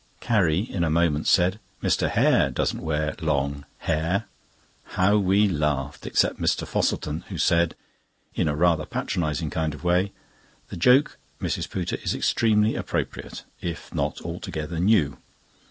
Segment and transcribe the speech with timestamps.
[0.19, 2.09] Carrie in a moment said, "Mr.
[2.09, 4.25] Hare doesn't wear long hair."
[4.97, 6.65] How we laughed except Mr.
[6.67, 7.75] Fosselton, who said,
[8.33, 10.11] in a rather patronising kind of way,
[10.69, 11.69] "The joke, Mrs.
[11.69, 15.19] Pooter, is extremely appropriate, if not altogether new."